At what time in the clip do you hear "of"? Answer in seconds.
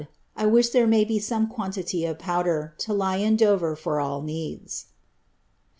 2.05-2.17